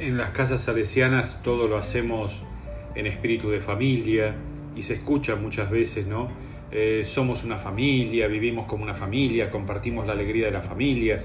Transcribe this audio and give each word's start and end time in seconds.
En 0.00 0.16
las 0.16 0.30
casas 0.30 0.62
salesianas 0.62 1.42
todo 1.42 1.66
lo 1.66 1.76
hacemos 1.76 2.42
en 2.94 3.06
espíritu 3.06 3.50
de 3.50 3.60
familia 3.60 4.36
y 4.76 4.82
se 4.82 4.94
escucha 4.94 5.34
muchas 5.34 5.70
veces, 5.70 6.06
¿no? 6.06 6.28
Eh, 6.70 7.02
somos 7.04 7.42
una 7.42 7.58
familia, 7.58 8.28
vivimos 8.28 8.66
como 8.66 8.84
una 8.84 8.94
familia, 8.94 9.50
compartimos 9.50 10.06
la 10.06 10.12
alegría 10.12 10.46
de 10.46 10.52
la 10.52 10.60
familia, 10.60 11.20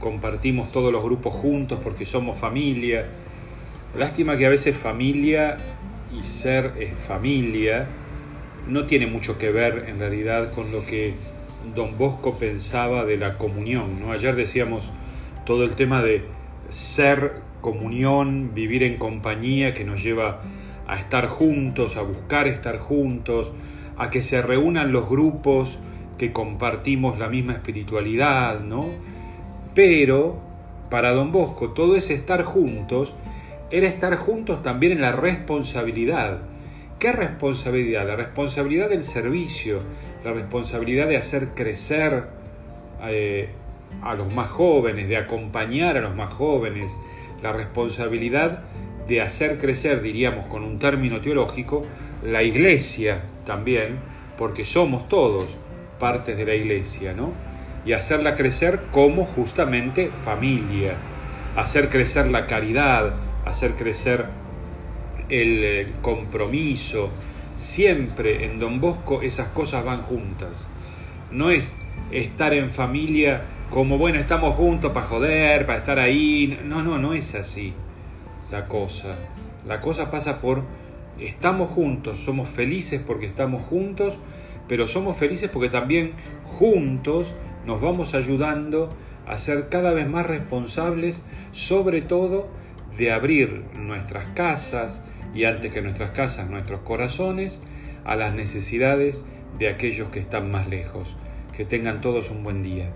compartimos 0.00 0.72
todos 0.72 0.90
los 0.90 1.02
grupos 1.02 1.34
juntos 1.34 1.80
porque 1.84 2.06
somos 2.06 2.38
familia. 2.38 3.04
Lástima 3.94 4.38
que 4.38 4.46
a 4.46 4.50
veces 4.50 4.74
familia 4.74 5.58
y 6.18 6.24
ser 6.24 6.72
eh, 6.78 6.94
familia 7.06 7.86
no 8.68 8.86
tiene 8.86 9.06
mucho 9.06 9.36
que 9.36 9.50
ver 9.50 9.84
en 9.86 9.98
realidad 9.98 10.50
con 10.54 10.72
lo 10.72 10.82
que 10.86 11.12
don 11.74 11.98
Bosco 11.98 12.38
pensaba 12.38 13.04
de 13.04 13.18
la 13.18 13.36
comunión. 13.36 14.00
¿no? 14.00 14.12
Ayer 14.12 14.34
decíamos 14.34 14.90
todo 15.44 15.64
el 15.64 15.76
tema 15.76 16.02
de 16.02 16.24
ser 16.70 17.44
comunión, 17.64 18.50
vivir 18.52 18.82
en 18.82 18.98
compañía 18.98 19.72
que 19.72 19.84
nos 19.84 20.02
lleva 20.02 20.42
a 20.86 20.96
estar 20.98 21.28
juntos, 21.28 21.96
a 21.96 22.02
buscar 22.02 22.46
estar 22.46 22.76
juntos, 22.76 23.52
a 23.96 24.10
que 24.10 24.22
se 24.22 24.42
reúnan 24.42 24.92
los 24.92 25.08
grupos 25.08 25.78
que 26.18 26.30
compartimos 26.30 27.18
la 27.18 27.28
misma 27.28 27.54
espiritualidad, 27.54 28.60
¿no? 28.60 28.84
Pero 29.74 30.38
para 30.90 31.12
don 31.12 31.32
Bosco 31.32 31.70
todo 31.70 31.96
ese 31.96 32.12
estar 32.12 32.42
juntos 32.44 33.14
era 33.70 33.88
estar 33.88 34.14
juntos 34.16 34.62
también 34.62 34.92
en 34.92 35.00
la 35.00 35.12
responsabilidad. 35.12 36.42
¿Qué 36.98 37.12
responsabilidad? 37.12 38.06
La 38.06 38.16
responsabilidad 38.16 38.90
del 38.90 39.04
servicio, 39.04 39.78
la 40.22 40.34
responsabilidad 40.34 41.08
de 41.08 41.16
hacer 41.16 41.54
crecer 41.54 42.24
eh, 43.04 43.48
a 44.02 44.14
los 44.14 44.34
más 44.34 44.48
jóvenes, 44.48 45.08
de 45.08 45.16
acompañar 45.16 45.96
a 45.96 46.00
los 46.00 46.14
más 46.14 46.32
jóvenes, 46.32 46.96
la 47.42 47.52
responsabilidad 47.52 48.64
de 49.08 49.20
hacer 49.20 49.58
crecer, 49.58 50.00
diríamos 50.00 50.46
con 50.46 50.62
un 50.64 50.78
término 50.78 51.20
teológico, 51.20 51.86
la 52.22 52.42
iglesia 52.42 53.22
también, 53.46 53.98
porque 54.38 54.64
somos 54.64 55.08
todos 55.08 55.46
partes 55.98 56.36
de 56.36 56.46
la 56.46 56.54
iglesia, 56.54 57.12
¿no? 57.12 57.32
Y 57.84 57.92
hacerla 57.92 58.34
crecer 58.34 58.80
como 58.90 59.24
justamente 59.24 60.08
familia, 60.08 60.94
hacer 61.56 61.88
crecer 61.90 62.28
la 62.28 62.46
caridad, 62.46 63.14
hacer 63.44 63.74
crecer 63.74 64.26
el 65.28 65.64
eh, 65.64 65.92
compromiso. 66.02 67.10
Siempre 67.56 68.46
en 68.46 68.58
Don 68.58 68.80
Bosco 68.80 69.22
esas 69.22 69.48
cosas 69.48 69.84
van 69.84 70.02
juntas. 70.02 70.66
No 71.30 71.50
es 71.50 71.72
estar 72.10 72.52
en 72.54 72.70
familia 72.70 73.42
como 73.74 73.98
bueno, 73.98 74.20
estamos 74.20 74.54
juntos 74.54 74.92
para 74.92 75.04
joder, 75.04 75.66
para 75.66 75.80
estar 75.80 75.98
ahí. 75.98 76.60
No, 76.64 76.84
no, 76.84 76.96
no 76.96 77.12
es 77.12 77.34
así 77.34 77.74
la 78.52 78.66
cosa. 78.66 79.16
La 79.66 79.80
cosa 79.80 80.12
pasa 80.12 80.40
por 80.40 80.62
estamos 81.18 81.70
juntos, 81.70 82.20
somos 82.20 82.48
felices 82.48 83.02
porque 83.04 83.26
estamos 83.26 83.64
juntos, 83.64 84.16
pero 84.68 84.86
somos 84.86 85.16
felices 85.16 85.50
porque 85.52 85.70
también 85.70 86.12
juntos 86.44 87.34
nos 87.66 87.82
vamos 87.82 88.14
ayudando 88.14 88.94
a 89.26 89.38
ser 89.38 89.68
cada 89.70 89.90
vez 89.90 90.08
más 90.08 90.24
responsables, 90.24 91.24
sobre 91.50 92.00
todo 92.00 92.46
de 92.96 93.10
abrir 93.10 93.64
nuestras 93.74 94.26
casas 94.26 95.02
y 95.34 95.46
antes 95.46 95.72
que 95.72 95.82
nuestras 95.82 96.10
casas, 96.10 96.48
nuestros 96.48 96.78
corazones, 96.82 97.60
a 98.04 98.14
las 98.14 98.34
necesidades 98.34 99.24
de 99.58 99.68
aquellos 99.68 100.10
que 100.10 100.20
están 100.20 100.52
más 100.52 100.68
lejos. 100.68 101.16
Que 101.56 101.64
tengan 101.64 102.00
todos 102.00 102.30
un 102.30 102.44
buen 102.44 102.62
día. 102.62 102.92